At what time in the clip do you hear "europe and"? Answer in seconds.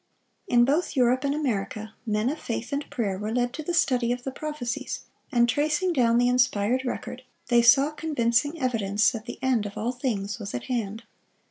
0.95-1.35